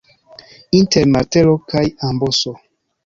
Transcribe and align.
Inter 0.79 1.11
martelo 1.17 1.53
kaj 1.75 1.85
amboso. 2.09 2.55